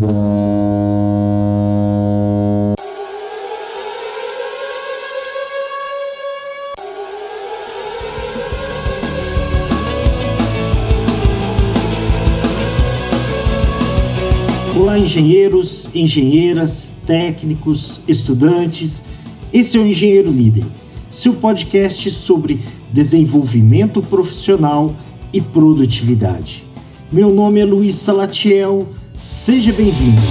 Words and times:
Olá, 0.00 0.06
engenheiros, 14.96 15.90
engenheiras, 15.92 16.94
técnicos, 17.04 18.02
estudantes. 18.06 19.02
Esse 19.52 19.78
é 19.78 19.80
o 19.80 19.86
Engenheiro 19.86 20.30
Líder, 20.30 20.62
seu 21.10 21.34
podcast 21.34 22.08
sobre 22.12 22.60
desenvolvimento 22.92 24.00
profissional 24.00 24.94
e 25.32 25.40
produtividade. 25.40 26.62
Meu 27.10 27.34
nome 27.34 27.58
é 27.58 27.64
Luiz 27.64 27.96
Salatiel, 27.96 28.86
seja 29.18 29.72
bem-vindo. 29.72 30.22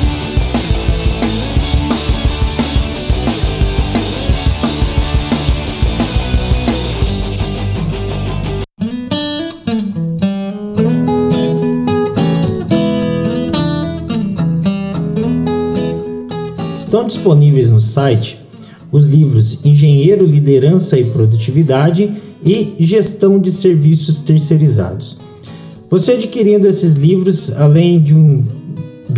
Estão 16.77 17.05
disponíveis 17.05 17.69
no 17.69 17.81
site 17.81 18.39
os 18.89 19.09
livros 19.09 19.65
Engenheiro, 19.65 20.25
Liderança 20.25 20.97
e 20.97 21.03
Produtividade 21.03 22.13
e 22.41 22.73
Gestão 22.79 23.37
de 23.37 23.51
Serviços 23.51 24.21
Terceirizados. 24.21 25.17
Você 25.89 26.13
adquirindo 26.13 26.67
esses 26.67 26.93
livros, 26.93 27.51
além 27.51 28.01
de 28.01 28.15
um 28.15 28.56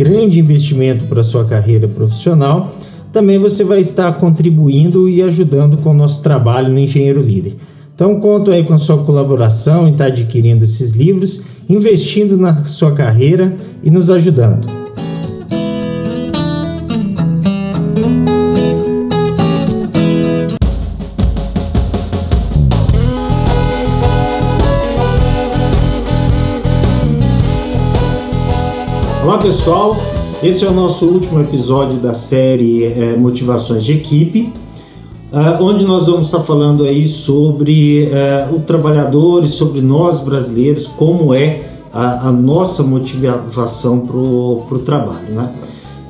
grande 0.00 0.40
investimento 0.40 1.04
para 1.04 1.22
sua 1.22 1.44
carreira 1.44 1.86
profissional, 1.86 2.74
também 3.12 3.38
você 3.38 3.62
vai 3.62 3.80
estar 3.80 4.10
contribuindo 4.14 5.10
e 5.10 5.20
ajudando 5.20 5.76
com 5.76 5.90
o 5.90 5.94
nosso 5.94 6.22
trabalho 6.22 6.72
no 6.72 6.78
Engenheiro 6.78 7.20
Líder. 7.20 7.56
Então, 7.94 8.18
conto 8.18 8.50
aí 8.50 8.64
com 8.64 8.72
a 8.72 8.78
sua 8.78 9.04
colaboração 9.04 9.86
em 9.86 9.92
estar 9.92 10.06
adquirindo 10.06 10.64
esses 10.64 10.92
livros, 10.92 11.42
investindo 11.68 12.38
na 12.38 12.64
sua 12.64 12.92
carreira 12.92 13.54
e 13.82 13.90
nos 13.90 14.08
ajudando. 14.08 14.79
Pessoal, 29.40 29.96
esse 30.42 30.66
é 30.66 30.68
o 30.68 30.72
nosso 30.72 31.06
último 31.06 31.40
episódio 31.40 31.98
da 31.98 32.12
série 32.12 32.84
é, 32.84 33.16
Motivações 33.16 33.82
de 33.82 33.94
Equipe, 33.94 34.52
uh, 35.32 35.64
onde 35.64 35.82
nós 35.82 36.06
vamos 36.06 36.26
estar 36.26 36.40
falando 36.40 36.84
aí 36.84 37.08
sobre 37.08 38.10
uh, 38.12 38.54
o 38.54 38.60
trabalhador 38.60 39.42
e 39.42 39.48
sobre 39.48 39.80
nós 39.80 40.20
brasileiros, 40.20 40.86
como 40.86 41.32
é 41.32 41.62
a, 41.90 42.28
a 42.28 42.32
nossa 42.32 42.82
motivação 42.82 44.00
para 44.00 44.16
o 44.16 44.82
trabalho. 44.84 45.32
Né? 45.32 45.54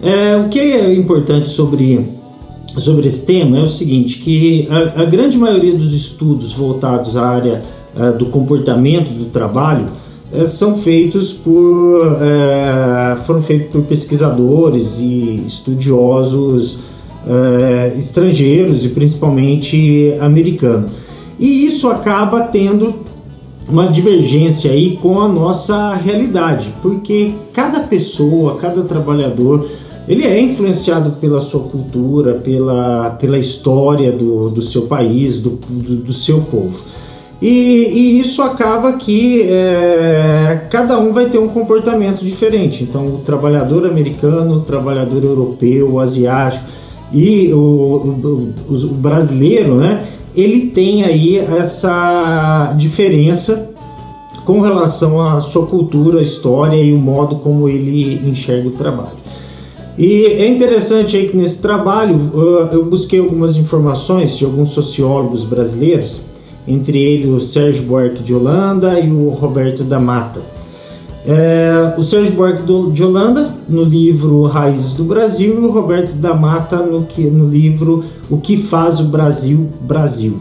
É, 0.03 0.37
o 0.37 0.49
que 0.49 0.59
é 0.59 0.93
importante 0.93 1.51
sobre, 1.51 2.09
sobre 2.77 3.07
esse 3.07 3.25
tema 3.27 3.59
é 3.59 3.63
o 3.63 3.67
seguinte, 3.67 4.19
que 4.19 4.69
a, 4.69 5.03
a 5.03 5.05
grande 5.05 5.39
maioria 5.39 5.77
dos 5.77 5.93
estudos 5.93 6.53
voltados 6.53 7.17
à 7.17 7.29
área 7.29 7.63
uh, 7.95 8.13
do 8.19 8.27
comportamento 8.27 9.13
do 9.13 9.27
trabalho 9.27 9.87
são 10.47 10.77
feitos 10.77 11.33
por 11.33 12.17
é, 12.21 13.17
foram 13.25 13.43
feitos 13.43 13.73
por 13.73 13.83
pesquisadores 13.83 15.01
e 15.01 15.43
estudiosos 15.47 16.81
é, 17.27 17.93
estrangeiros 17.97 18.85
e 18.85 18.91
principalmente 18.91 20.15
americanos 20.21 20.93
e 21.39 21.67
isso 21.67 21.89
acaba 21.89 22.43
tendo 22.43 22.95
uma 23.69 23.89
divergência 23.89 24.71
aí 24.71 24.97
com 25.03 25.21
a 25.21 25.29
nossa 25.29 25.95
realidade 25.95 26.75
porque 26.81 27.33
cada 27.53 27.81
pessoa 27.81 28.57
cada 28.57 28.83
trabalhador 28.83 29.69
ele 30.09 30.25
é 30.25 30.41
influenciado 30.41 31.13
pela 31.21 31.41
sua 31.41 31.65
cultura 31.65 32.35
pela, 32.35 33.11
pela 33.11 33.39
história 33.39 34.13
do, 34.13 34.49
do 34.49 34.63
seu 34.63 34.83
país 34.83 35.41
do, 35.41 35.59
do, 35.69 35.97
do 35.97 36.13
seu 36.13 36.41
povo 36.43 36.79
e, 37.41 37.49
e 37.49 38.21
isso 38.21 38.43
acaba 38.43 38.93
que 38.95 39.43
é, 39.43 40.67
cada 40.71 40.99
um 40.99 41.13
vai 41.13 41.27
ter 41.31 41.39
um 41.39 41.49
comportamento 41.49 42.23
diferente. 42.23 42.85
Então, 42.85 43.07
o 43.07 43.19
trabalhador 43.19 43.87
americano, 43.87 44.57
o 44.57 44.61
trabalhador 44.61 45.25
europeu, 45.25 45.93
o 45.93 46.01
asiático 46.01 46.67
e 47.13 47.51
o, 47.53 47.57
o, 47.57 48.53
o, 48.69 48.75
o 48.75 48.89
brasileiro, 48.89 49.77
né? 49.77 50.05
Ele 50.37 50.67
tem 50.67 51.03
aí 51.03 51.39
essa 51.39 52.75
diferença 52.77 53.71
com 54.45 54.61
relação 54.61 55.21
à 55.21 55.41
sua 55.41 55.67
cultura, 55.67 56.23
história 56.23 56.77
e 56.77 56.93
o 56.93 56.99
modo 56.99 57.37
como 57.37 57.69
ele 57.69 58.21
enxerga 58.29 58.69
o 58.69 58.73
trabalho. 58.73 59.19
E 59.99 60.25
é 60.27 60.47
interessante 60.47 61.17
aí 61.17 61.29
que 61.29 61.37
nesse 61.37 61.61
trabalho 61.61 62.19
eu 62.73 62.85
busquei 62.85 63.19
algumas 63.19 63.57
informações 63.57 64.39
de 64.39 64.45
alguns 64.45 64.71
sociólogos 64.71 65.45
brasileiros 65.45 66.30
entre 66.71 66.99
ele 66.99 67.29
o 67.29 67.41
Sérgio 67.41 67.83
Buarque 67.83 68.23
de 68.23 68.33
Holanda 68.33 68.99
e 69.01 69.11
o 69.11 69.31
Roberto 69.31 69.83
da 69.83 69.99
Mata. 69.99 70.41
É, 71.27 71.95
o 71.99 72.03
Sérgio 72.03 72.35
Buarque 72.35 72.63
de 72.93 73.05
Holanda 73.05 73.55
no 73.69 73.83
livro 73.83 74.45
Raízes 74.45 74.95
do 74.95 75.05
Brasil 75.05 75.61
e 75.61 75.65
o 75.65 75.71
Roberto 75.71 76.15
da 76.15 76.35
Mata 76.35 76.79
no, 76.79 77.03
que, 77.05 77.23
no 77.23 77.47
livro 77.47 78.05
O 78.31 78.39
que 78.39 78.57
faz 78.57 79.01
o 79.01 79.05
Brasil 79.05 79.69
Brasil. 79.83 80.39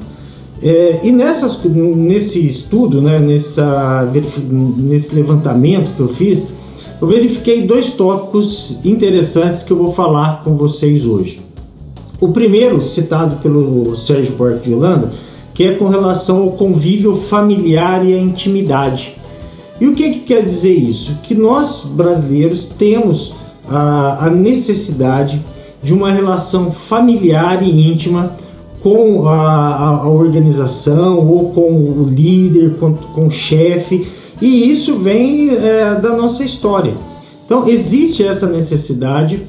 É, 0.62 1.00
e 1.04 1.12
nessas, 1.12 1.64
nesse 1.64 2.46
estudo, 2.46 3.02
né, 3.02 3.20
nessa, 3.20 4.10
nesse 4.78 5.16
levantamento 5.16 5.96
que 5.96 6.00
eu 6.00 6.08
fiz, 6.08 6.48
eu 7.02 7.08
verifiquei 7.08 7.62
dois 7.64 7.92
tópicos 7.94 8.80
interessantes 8.86 9.64
que 9.64 9.72
eu 9.72 9.78
vou 9.78 9.92
falar 9.94 10.44
com 10.44 10.56
vocês 10.56 11.06
hoje. 11.06 11.42
O 12.22 12.30
primeiro, 12.30 12.84
citado 12.84 13.38
pelo 13.38 13.96
Sérgio 13.96 14.36
Buarque 14.36 14.68
de 14.68 14.76
Holanda, 14.76 15.12
que 15.60 15.66
é 15.66 15.74
com 15.74 15.90
relação 15.90 16.44
ao 16.44 16.52
convívio 16.52 17.18
familiar 17.18 18.08
e 18.08 18.14
à 18.14 18.18
intimidade. 18.18 19.18
E 19.78 19.88
o 19.90 19.94
que, 19.94 20.10
que 20.12 20.20
quer 20.22 20.42
dizer 20.42 20.74
isso? 20.74 21.18
Que 21.22 21.36
nós 21.36 21.84
brasileiros 21.84 22.68
temos 22.68 23.34
a, 23.68 24.28
a 24.28 24.30
necessidade 24.30 25.46
de 25.84 25.94
uma 25.94 26.14
relação 26.14 26.72
familiar 26.72 27.62
e 27.62 27.92
íntima 27.92 28.32
com 28.80 29.28
a, 29.28 30.00
a, 30.02 30.10
organização 30.10 31.28
ou 31.28 31.50
com 31.50 31.70
o 31.74 32.10
líder, 32.10 32.76
com, 32.76 32.94
com 32.94 33.28
o 33.28 33.32
chefe, 33.32 34.08
e 34.42 34.72
isso 34.72 34.98
vem 35.00 35.50
é, 35.50 35.96
da 35.96 36.16
nossa 36.16 36.42
história. 36.42 36.96
Então, 37.46 37.68
existe 37.68 38.24
essa 38.24 38.48
necessidade, 38.48 39.42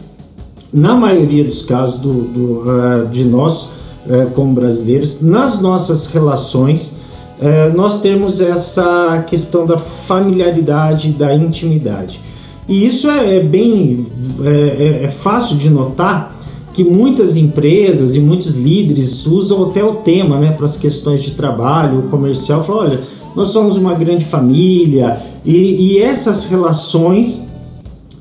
na 0.73 0.93
maioria 0.93 1.45
dos 1.45 1.63
casos 1.63 2.01
do, 2.01 2.13
do 2.23 2.43
uh, 2.63 3.07
de 3.13 3.25
nós 3.25 3.79
é, 4.09 4.27
como 4.27 4.55
brasileiros, 4.55 5.21
nas 5.21 5.61
nossas 5.61 6.07
relações, 6.07 6.97
é, 7.41 7.71
nós 7.71 8.01
temos 8.01 8.41
essa 8.41 9.25
questão 9.27 9.65
da 9.65 9.79
familiaridade, 9.79 11.13
da 11.13 11.35
intimidade. 11.35 12.21
E 12.69 12.87
isso 12.87 13.09
é, 13.09 13.37
é 13.37 13.41
bem 13.41 14.07
é, 14.43 14.51
é, 14.51 15.05
é 15.05 15.09
fácil 15.09 15.57
de 15.57 15.71
notar 15.71 16.37
que 16.73 16.85
muitas 16.85 17.37
empresas 17.37 18.15
e 18.15 18.21
muitos 18.21 18.55
líderes 18.55 19.27
usam 19.27 19.65
até 19.65 19.83
o 19.83 19.97
tema 19.97 20.39
né, 20.39 20.53
para 20.53 20.67
as 20.67 20.77
questões 20.77 21.23
de 21.23 21.33
trabalho, 21.33 22.03
comercial, 22.11 22.63
falam, 22.63 22.83
olha, 22.83 23.01
nós 23.35 23.49
somos 23.49 23.77
uma 23.77 23.95
grande 23.95 24.25
família. 24.25 25.19
E, 25.45 25.95
e 25.95 25.99
essas 26.03 26.47
relações 26.47 27.49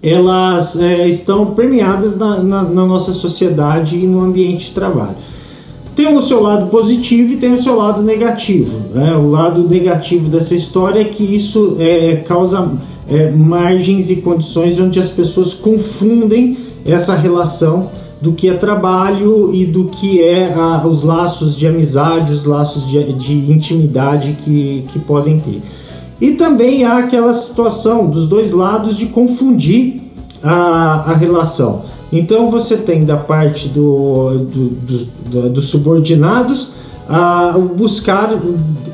elas 0.01 0.79
é, 0.79 1.07
estão 1.09 1.47
permeadas 1.47 2.15
na, 2.15 2.41
na, 2.41 2.63
na 2.63 2.85
nossa 2.85 3.11
sociedade 3.11 3.97
e 3.97 4.07
no 4.07 4.21
ambiente 4.21 4.67
de 4.67 4.71
trabalho 4.71 5.15
tem 5.99 6.15
o 6.15 6.21
seu 6.21 6.41
lado 6.41 6.67
positivo 6.67 7.33
e 7.33 7.35
tem 7.35 7.51
o 7.51 7.61
seu 7.61 7.75
lado 7.75 8.01
negativo. 8.01 8.79
Né? 8.95 9.13
O 9.17 9.29
lado 9.29 9.67
negativo 9.67 10.29
dessa 10.29 10.55
história 10.55 11.01
é 11.01 11.03
que 11.03 11.23
isso 11.23 11.75
é, 11.77 12.15
causa 12.25 12.71
é, 13.05 13.29
margens 13.31 14.09
e 14.09 14.15
condições 14.17 14.79
onde 14.79 14.97
as 14.97 15.09
pessoas 15.09 15.53
confundem 15.53 16.57
essa 16.85 17.15
relação 17.15 17.89
do 18.21 18.31
que 18.31 18.47
é 18.47 18.53
trabalho 18.53 19.53
e 19.53 19.65
do 19.65 19.89
que 19.89 20.23
é 20.23 20.53
a, 20.53 20.87
os 20.87 21.03
laços 21.03 21.53
de 21.53 21.67
amizade, 21.67 22.31
os 22.31 22.45
laços 22.45 22.87
de, 22.87 23.11
de 23.11 23.51
intimidade 23.51 24.37
que, 24.41 24.85
que 24.87 24.99
podem 24.99 25.37
ter. 25.37 25.61
E 26.21 26.31
também 26.31 26.85
há 26.85 26.99
aquela 26.99 27.33
situação 27.33 28.09
dos 28.09 28.25
dois 28.25 28.53
lados 28.53 28.95
de 28.95 29.07
confundir 29.07 30.01
a, 30.41 31.11
a 31.11 31.13
relação. 31.13 31.81
Então 32.11 32.49
você 32.49 32.77
tem 32.77 33.05
da 33.05 33.17
parte 33.17 33.69
do, 33.69 34.39
do, 34.39 34.69
do, 35.29 35.49
dos 35.49 35.65
subordinados 35.65 36.71
a 37.07 37.57
buscar 37.75 38.31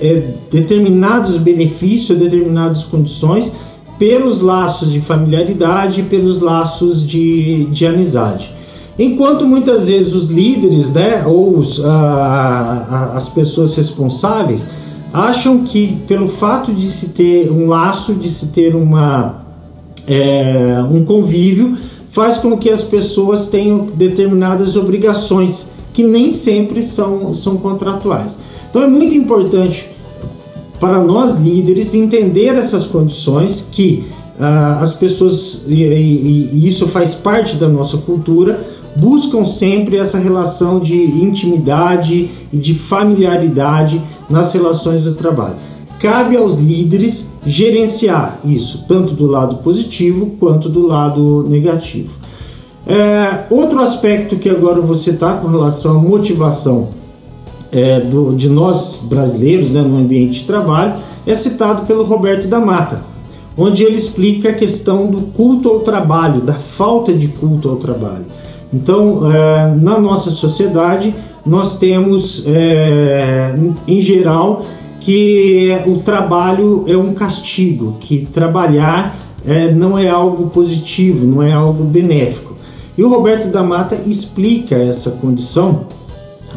é, 0.01 0.23
determinados 0.51 1.37
benefícios, 1.37 2.17
determinadas 2.17 2.83
condições 2.83 3.51
pelos 3.97 4.41
laços 4.41 4.91
de 4.91 4.99
familiaridade, 4.99 6.03
pelos 6.03 6.41
laços 6.41 7.05
de, 7.05 7.65
de 7.65 7.85
amizade. 7.85 8.51
Enquanto 8.97 9.45
muitas 9.45 9.89
vezes 9.89 10.13
os 10.13 10.29
líderes, 10.29 10.93
né, 10.93 11.23
ou 11.25 11.57
os, 11.57 11.83
a, 11.83 11.89
a, 11.89 13.17
as 13.17 13.27
pessoas 13.27 13.75
responsáveis 13.75 14.69
acham 15.13 15.63
que 15.63 15.97
pelo 16.07 16.27
fato 16.27 16.73
de 16.73 16.87
se 16.87 17.09
ter 17.09 17.51
um 17.51 17.67
laço, 17.67 18.13
de 18.13 18.29
se 18.29 18.47
ter 18.47 18.75
uma, 18.75 19.45
é, 20.07 20.81
um 20.89 21.03
convívio, 21.03 21.77
faz 22.15 22.37
com 22.37 22.57
que 22.57 22.69
as 22.69 22.81
pessoas 22.81 23.49
tenham 23.49 23.87
determinadas 23.93 24.77
obrigações 24.77 25.71
que 25.91 26.01
nem 26.01 26.31
sempre 26.31 26.81
são, 26.81 27.33
são 27.33 27.57
contratuais. 27.57 28.39
Então 28.69 28.81
é 28.81 28.87
muito 28.87 29.13
importante 29.13 29.89
para 30.79 31.03
nós 31.03 31.35
líderes 31.35 31.93
entender 31.93 32.55
essas 32.55 32.85
condições 32.85 33.67
que 33.69 34.05
ah, 34.39 34.79
as 34.81 34.93
pessoas, 34.93 35.65
e, 35.67 35.83
e, 35.83 36.49
e 36.53 36.67
isso 36.67 36.87
faz 36.87 37.15
parte 37.15 37.57
da 37.57 37.67
nossa 37.67 37.97
cultura, 37.97 38.61
buscam 38.95 39.43
sempre 39.43 39.97
essa 39.97 40.17
relação 40.17 40.79
de 40.79 40.95
intimidade 40.95 42.29
e 42.53 42.57
de 42.57 42.73
familiaridade 42.73 44.01
nas 44.29 44.53
relações 44.53 45.03
do 45.03 45.15
trabalho. 45.15 45.55
Cabe 45.99 46.35
aos 46.37 46.57
líderes 46.57 47.31
gerenciar 47.45 48.39
isso, 48.43 48.85
tanto 48.87 49.13
do 49.13 49.27
lado 49.27 49.57
positivo 49.57 50.31
quanto 50.39 50.67
do 50.67 50.85
lado 50.85 51.45
negativo. 51.47 52.11
É, 52.87 53.45
outro 53.49 53.79
aspecto 53.79 54.35
que 54.35 54.49
agora 54.49 54.79
você 54.79 55.11
está 55.11 55.33
com 55.33 55.47
relação 55.47 55.97
à 55.97 55.99
motivação 55.99 56.89
é, 57.71 57.99
do, 57.99 58.35
de 58.35 58.47
nós 58.47 59.05
brasileiros 59.09 59.71
né, 59.71 59.81
no 59.81 59.97
ambiente 59.97 60.41
de 60.41 60.45
trabalho 60.45 60.93
é 61.25 61.33
citado 61.33 61.85
pelo 61.87 62.03
Roberto 62.03 62.47
da 62.47 62.59
Mata, 62.59 63.01
onde 63.57 63.83
ele 63.83 63.97
explica 63.97 64.49
a 64.49 64.53
questão 64.53 65.07
do 65.07 65.21
culto 65.33 65.69
ao 65.69 65.79
trabalho, 65.79 66.41
da 66.41 66.53
falta 66.53 67.11
de 67.11 67.29
culto 67.29 67.69
ao 67.69 67.77
trabalho. 67.77 68.25
Então, 68.71 69.31
é, 69.31 69.75
na 69.75 69.99
nossa 69.99 70.29
sociedade, 70.29 71.15
nós 71.45 71.77
temos, 71.77 72.45
é, 72.47 73.55
em 73.87 74.01
geral, 74.01 74.65
que 75.05 75.69
o 75.85 75.97
trabalho 75.97 76.83
é 76.87 76.97
um 76.97 77.13
castigo, 77.13 77.95
que 77.99 78.25
trabalhar 78.25 79.15
é, 79.45 79.71
não 79.71 79.95
é 79.95 80.09
algo 80.09 80.49
positivo, 80.49 81.27
não 81.27 81.43
é 81.43 81.53
algo 81.53 81.83
benéfico. 81.83 82.55
E 82.97 83.03
o 83.03 83.09
Roberto 83.09 83.49
da 83.49 83.61
Mata 83.61 84.01
explica 84.03 84.75
essa 84.75 85.11
condição, 85.11 85.81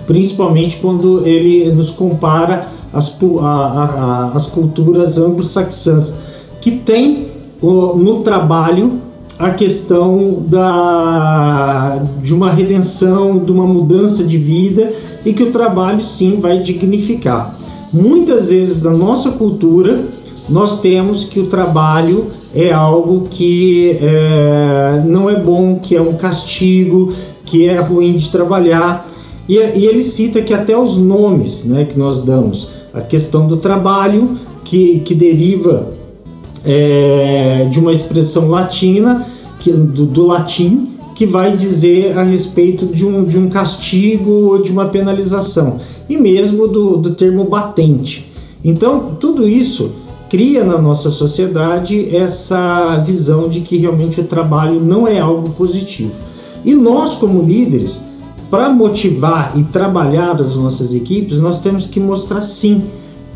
principalmente 0.06 0.78
quando 0.78 1.26
ele 1.26 1.70
nos 1.72 1.90
compara 1.90 2.66
as, 2.90 3.14
a, 3.38 3.44
a, 3.44 4.32
as 4.34 4.46
culturas 4.46 5.18
anglo-saxãs, 5.18 6.16
que 6.58 6.70
tem 6.70 7.28
no 7.60 8.22
trabalho 8.22 8.98
a 9.38 9.50
questão 9.50 10.42
da, 10.48 12.02
de 12.22 12.32
uma 12.32 12.50
redenção, 12.50 13.38
de 13.44 13.52
uma 13.52 13.66
mudança 13.66 14.24
de 14.24 14.38
vida 14.38 14.90
e 15.22 15.34
que 15.34 15.42
o 15.42 15.50
trabalho 15.52 16.00
sim 16.00 16.40
vai 16.40 16.60
dignificar. 16.60 17.54
Muitas 17.92 18.50
vezes 18.50 18.82
na 18.82 18.90
nossa 18.90 19.32
cultura 19.32 20.04
nós 20.48 20.80
temos 20.80 21.24
que 21.24 21.40
o 21.40 21.46
trabalho 21.46 22.26
é 22.54 22.72
algo 22.72 23.26
que 23.30 23.98
é, 24.00 25.02
não 25.06 25.28
é 25.28 25.38
bom, 25.38 25.78
que 25.78 25.94
é 25.94 26.00
um 26.00 26.14
castigo, 26.14 27.12
que 27.44 27.68
é 27.68 27.78
ruim 27.78 28.16
de 28.16 28.28
trabalhar. 28.30 29.06
E, 29.48 29.56
e 29.56 29.86
ele 29.86 30.02
cita 30.02 30.42
que 30.42 30.54
até 30.54 30.76
os 30.76 30.96
nomes 30.96 31.66
né, 31.66 31.84
que 31.84 31.98
nós 31.98 32.22
damos, 32.22 32.70
a 32.92 33.00
questão 33.00 33.46
do 33.46 33.58
trabalho, 33.58 34.36
que, 34.64 35.00
que 35.00 35.14
deriva 35.14 35.92
é, 36.64 37.66
de 37.70 37.78
uma 37.78 37.92
expressão 37.92 38.48
latina, 38.48 39.26
que, 39.58 39.72
do, 39.72 40.06
do, 40.06 40.26
latim, 40.26 40.88
que 41.18 41.26
vai 41.26 41.56
dizer 41.56 42.16
a 42.16 42.22
respeito 42.22 42.86
de 42.86 43.04
um, 43.04 43.24
de 43.24 43.36
um 43.36 43.48
castigo 43.48 44.30
ou 44.30 44.62
de 44.62 44.70
uma 44.70 44.84
penalização, 44.84 45.80
e 46.08 46.16
mesmo 46.16 46.68
do, 46.68 46.96
do 46.96 47.10
termo 47.10 47.42
batente. 47.42 48.30
Então, 48.64 49.16
tudo 49.18 49.48
isso 49.48 49.90
cria 50.30 50.62
na 50.62 50.78
nossa 50.78 51.10
sociedade 51.10 52.14
essa 52.14 52.98
visão 52.98 53.48
de 53.48 53.62
que 53.62 53.76
realmente 53.76 54.20
o 54.20 54.24
trabalho 54.24 54.78
não 54.78 55.08
é 55.08 55.18
algo 55.18 55.50
positivo. 55.50 56.12
E 56.64 56.72
nós, 56.72 57.16
como 57.16 57.42
líderes, 57.42 58.00
para 58.48 58.68
motivar 58.68 59.54
e 59.56 59.64
trabalhar 59.64 60.40
as 60.40 60.54
nossas 60.54 60.94
equipes, 60.94 61.38
nós 61.38 61.60
temos 61.60 61.84
que 61.84 61.98
mostrar 61.98 62.42
sim 62.42 62.84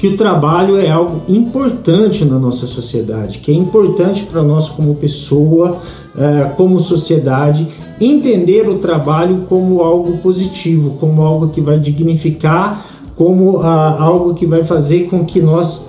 que 0.03 0.09
o 0.09 0.17
trabalho 0.17 0.77
é 0.79 0.91
algo 0.91 1.23
importante 1.29 2.25
na 2.25 2.37
nossa 2.37 2.67
sociedade, 2.67 3.39
que 3.39 3.53
é 3.53 3.55
importante 3.55 4.25
para 4.25 4.43
nós 4.43 4.69
como 4.69 4.97
pessoa, 4.97 5.79
é, 6.19 6.51
como 6.57 6.81
sociedade, 6.81 7.69
entender 8.01 8.69
o 8.69 8.79
trabalho 8.79 9.43
como 9.49 9.81
algo 9.81 10.19
positivo, 10.19 10.97
como 10.99 11.23
algo 11.23 11.51
que 11.51 11.61
vai 11.61 11.79
dignificar, 11.79 12.85
como 13.15 13.61
ah, 13.61 13.97
algo 14.01 14.35
que 14.35 14.45
vai 14.45 14.65
fazer 14.65 15.07
com 15.09 15.25
que 15.25 15.41
nós 15.41 15.87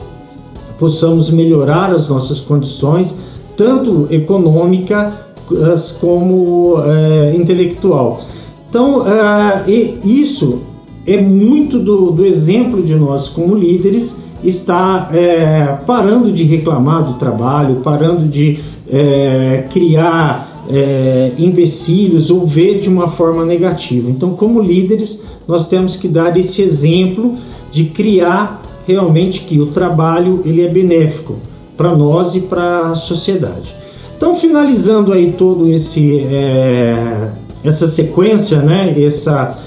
possamos 0.77 1.31
melhorar 1.31 1.89
as 1.89 2.07
nossas 2.07 2.39
condições, 2.39 3.17
tanto 3.57 4.07
econômicas 4.11 5.97
como 5.99 6.75
é, 6.85 7.35
intelectual. 7.35 8.21
Então, 8.69 9.07
é, 9.07 9.63
isso 10.05 10.61
é 11.05 11.21
muito 11.21 11.79
do, 11.79 12.11
do, 12.11 12.25
exemplo 12.25 12.81
de 12.81 12.95
nós 12.95 13.27
como 13.27 13.55
líderes 13.55 14.19
estar 14.43 15.13
é, 15.15 15.79
parando 15.85 16.31
de 16.31 16.43
reclamar 16.43 17.03
do 17.05 17.13
trabalho, 17.13 17.81
parando 17.83 18.27
de 18.27 18.59
é, 18.89 19.67
criar 19.69 20.65
é, 20.69 21.31
empecilhos 21.37 22.29
ou 22.29 22.45
ver 22.45 22.79
de 22.79 22.89
uma 22.89 23.07
forma 23.07 23.45
negativa. 23.45 24.09
Então, 24.09 24.31
como 24.31 24.61
líderes, 24.61 25.23
nós 25.47 25.67
temos 25.67 25.95
que 25.95 26.07
dar 26.07 26.35
esse 26.37 26.61
exemplo 26.61 27.35
de 27.71 27.85
criar 27.85 28.61
realmente 28.85 29.41
que 29.41 29.59
o 29.59 29.67
trabalho 29.67 30.41
ele 30.45 30.61
é 30.61 30.67
benéfico 30.67 31.37
para 31.75 31.95
nós 31.95 32.35
e 32.35 32.41
para 32.41 32.91
a 32.91 32.95
sociedade. 32.95 33.75
Então, 34.15 34.35
finalizando 34.35 35.11
aí 35.11 35.33
todo 35.37 35.69
esse 35.69 36.19
é, 36.19 37.31
essa 37.63 37.87
sequência, 37.87 38.61
né, 38.61 38.93
essa 39.01 39.57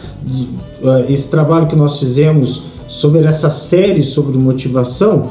esse 1.08 1.30
trabalho 1.30 1.66
que 1.66 1.76
nós 1.76 1.98
fizemos 1.98 2.62
sobre 2.88 3.24
essa 3.24 3.50
série 3.50 4.02
sobre 4.02 4.38
motivação, 4.38 5.28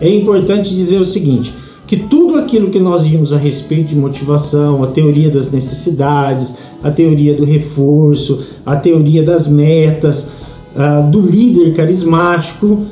é 0.00 0.08
importante 0.08 0.74
dizer 0.74 1.00
o 1.00 1.04
seguinte, 1.04 1.54
que 1.86 1.96
tudo 1.96 2.36
aquilo 2.36 2.70
que 2.70 2.78
nós 2.78 3.06
vimos 3.06 3.32
a 3.32 3.38
respeito 3.38 3.88
de 3.88 3.96
motivação, 3.96 4.82
a 4.82 4.88
teoria 4.88 5.30
das 5.30 5.50
necessidades, 5.50 6.56
a 6.82 6.90
teoria 6.90 7.34
do 7.34 7.44
reforço, 7.44 8.40
a 8.64 8.76
teoria 8.76 9.22
das 9.22 9.48
metas, 9.48 10.28
uh, 10.76 11.10
do 11.10 11.20
líder 11.20 11.72
carismático, 11.72 12.82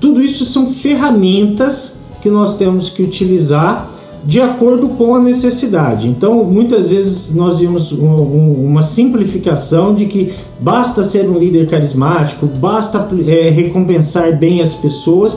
tudo 0.00 0.22
isso 0.22 0.44
são 0.44 0.70
ferramentas 0.70 1.96
que 2.22 2.30
nós 2.30 2.56
temos 2.56 2.90
que 2.90 3.02
utilizar 3.02 3.92
de 4.26 4.40
acordo 4.40 4.88
com 4.88 5.14
a 5.14 5.20
necessidade. 5.20 6.08
Então, 6.08 6.42
muitas 6.42 6.90
vezes 6.90 7.32
nós 7.32 7.60
vimos 7.60 7.92
um, 7.92 8.06
um, 8.06 8.64
uma 8.64 8.82
simplificação 8.82 9.94
de 9.94 10.06
que 10.06 10.32
basta 10.58 11.04
ser 11.04 11.30
um 11.30 11.38
líder 11.38 11.68
carismático, 11.68 12.44
basta 12.44 13.06
é, 13.24 13.50
recompensar 13.50 14.36
bem 14.36 14.60
as 14.60 14.74
pessoas, 14.74 15.36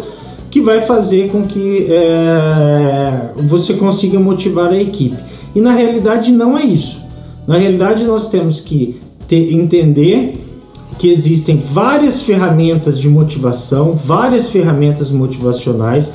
que 0.49 0.59
vai 0.59 0.81
fazer 0.81 1.29
com 1.29 1.43
que 1.43 1.85
é, 1.87 3.29
você 3.45 3.75
consiga 3.75 4.19
motivar 4.19 4.71
a 4.71 4.81
equipe. 4.81 5.17
E 5.53 5.61
na 5.61 5.71
realidade 5.71 6.31
não 6.31 6.57
é 6.57 6.63
isso. 6.63 7.03
Na 7.45 7.57
realidade 7.57 8.05
nós 8.05 8.29
temos 8.29 8.59
que 8.59 8.99
ter, 9.27 9.53
entender 9.53 10.35
que 10.97 11.09
existem 11.09 11.57
várias 11.57 12.23
ferramentas 12.23 12.99
de 12.99 13.07
motivação, 13.07 13.95
várias 13.95 14.49
ferramentas 14.49 15.11
motivacionais, 15.11 16.11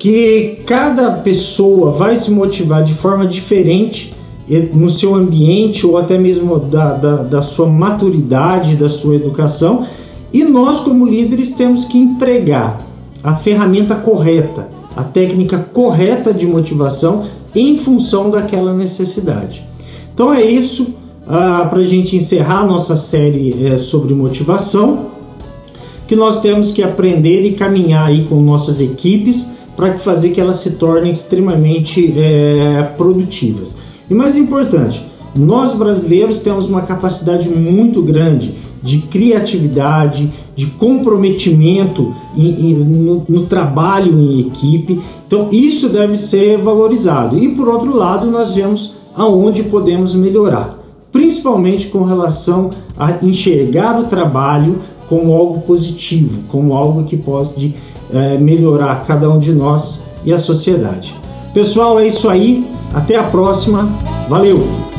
que 0.00 0.62
cada 0.64 1.10
pessoa 1.10 1.90
vai 1.90 2.16
se 2.16 2.30
motivar 2.30 2.82
de 2.82 2.94
forma 2.94 3.26
diferente 3.26 4.14
no 4.72 4.88
seu 4.88 5.14
ambiente 5.14 5.86
ou 5.86 5.98
até 5.98 6.16
mesmo 6.18 6.58
da, 6.58 6.94
da, 6.94 7.16
da 7.22 7.42
sua 7.42 7.66
maturidade, 7.68 8.76
da 8.76 8.88
sua 8.88 9.14
educação, 9.14 9.84
e 10.32 10.42
nós, 10.42 10.80
como 10.80 11.04
líderes, 11.04 11.52
temos 11.52 11.84
que 11.84 11.98
empregar 11.98 12.78
a 13.22 13.36
ferramenta 13.36 13.94
correta, 13.94 14.70
a 14.96 15.04
técnica 15.04 15.58
correta 15.58 16.32
de 16.32 16.46
motivação 16.46 17.24
em 17.54 17.76
função 17.76 18.30
daquela 18.30 18.72
necessidade. 18.72 19.62
Então 20.14 20.32
é 20.32 20.42
isso 20.42 20.94
ah, 21.28 21.66
para 21.68 21.80
a 21.80 21.84
gente 21.84 22.16
encerrar 22.16 22.66
nossa 22.66 22.96
série 22.96 23.66
é, 23.66 23.76
sobre 23.76 24.14
motivação, 24.14 25.10
que 26.08 26.16
nós 26.16 26.40
temos 26.40 26.72
que 26.72 26.82
aprender 26.82 27.44
e 27.44 27.52
caminhar 27.52 28.06
aí 28.06 28.24
com 28.24 28.40
nossas 28.40 28.80
equipes 28.80 29.59
para 29.80 29.98
fazer 29.98 30.28
que 30.28 30.40
elas 30.40 30.56
se 30.56 30.72
tornem 30.72 31.10
extremamente 31.10 32.12
é, 32.14 32.82
produtivas. 32.98 33.78
E 34.10 34.12
mais 34.12 34.36
importante, 34.36 35.06
nós 35.34 35.72
brasileiros 35.72 36.40
temos 36.40 36.68
uma 36.68 36.82
capacidade 36.82 37.48
muito 37.48 38.02
grande 38.02 38.54
de 38.82 38.98
criatividade, 38.98 40.30
de 40.54 40.66
comprometimento 40.66 42.14
em, 42.36 42.72
em, 42.72 42.74
no, 42.74 43.24
no, 43.26 43.46
trabalho 43.46 44.18
em 44.20 44.40
equipe. 44.40 45.00
Então, 45.26 45.48
isso 45.50 45.88
deve 45.88 46.14
ser 46.14 46.58
valorizado. 46.58 47.38
E 47.38 47.48
por 47.54 47.66
outro 47.66 47.96
lado, 47.96 48.30
nós 48.30 48.54
vemos 48.54 48.96
aonde 49.14 49.62
podemos 49.62 50.14
melhorar, 50.14 50.78
principalmente 51.10 51.86
com 51.86 52.04
relação 52.04 52.68
a 52.98 53.24
enxergar 53.24 53.98
o 53.98 54.04
trabalho 54.04 54.78
como 55.10 55.34
algo 55.34 55.62
positivo, 55.62 56.44
como 56.46 56.72
algo 56.72 57.02
que 57.02 57.16
pode 57.16 57.74
é, 58.14 58.38
melhorar 58.38 59.02
cada 59.02 59.28
um 59.28 59.40
de 59.40 59.52
nós 59.52 60.04
e 60.24 60.32
a 60.32 60.38
sociedade. 60.38 61.16
Pessoal, 61.52 61.98
é 61.98 62.06
isso 62.06 62.28
aí. 62.28 62.70
Até 62.94 63.16
a 63.16 63.24
próxima. 63.24 63.88
Valeu! 64.28 64.89